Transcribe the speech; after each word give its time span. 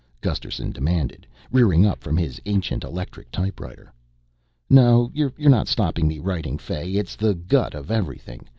Gusterson 0.19 0.71
demanded, 0.71 1.27
rearing 1.51 1.85
up 1.85 2.01
from 2.01 2.17
his 2.17 2.41
ancient 2.47 2.83
electric 2.83 3.29
typewriter. 3.29 3.93
"No, 4.67 5.11
you're 5.13 5.31
not 5.37 5.67
stopping 5.67 6.07
me 6.07 6.17
writing, 6.17 6.57
Fay 6.57 6.93
it's 6.93 7.15
the 7.15 7.35
gut 7.35 7.75
of 7.75 7.91
evening. 7.91 8.47